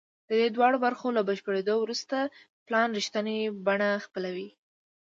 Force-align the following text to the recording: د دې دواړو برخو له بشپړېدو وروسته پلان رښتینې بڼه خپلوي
د 0.27 0.31
دې 0.39 0.47
دواړو 0.55 0.77
برخو 0.85 1.07
له 1.17 1.21
بشپړېدو 1.27 1.75
وروسته 1.79 2.17
پلان 2.67 2.89
رښتینې 2.97 3.37
بڼه 3.65 3.89
خپلوي 4.05 4.49